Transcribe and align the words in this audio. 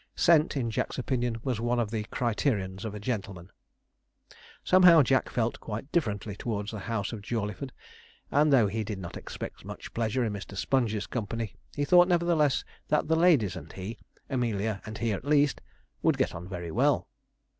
Scent, 0.15 0.57
in 0.57 0.71
Jack's 0.71 0.97
opinion, 0.97 1.37
was 1.43 1.61
one 1.61 1.79
of 1.79 1.91
the 1.91 2.05
criterions 2.05 2.85
of 2.85 2.95
a 2.95 2.99
gentleman. 2.99 3.51
Somehow 4.63 5.03
Jack 5.03 5.29
felt 5.29 5.59
quite 5.59 5.91
differently 5.91 6.35
towards 6.35 6.71
the 6.71 6.79
house 6.79 7.13
of 7.13 7.21
Jawleyford; 7.21 7.71
and 8.31 8.51
though 8.51 8.65
he 8.65 8.83
did 8.83 8.97
not 8.97 9.15
expect 9.15 9.63
much 9.63 9.93
pleasure 9.93 10.25
in 10.25 10.33
Mr. 10.33 10.57
Sponge's 10.57 11.05
company, 11.05 11.53
he 11.75 11.85
thought, 11.85 12.07
nevertheless, 12.07 12.63
that 12.87 13.09
the 13.09 13.15
ladies 13.15 13.55
and 13.55 13.71
he 13.73 13.99
Amelia 14.27 14.81
and 14.87 14.97
he 14.97 15.11
at 15.11 15.23
least 15.23 15.61
would 16.01 16.17
get 16.17 16.33
on 16.33 16.47
very 16.49 16.71
well. 16.71 17.07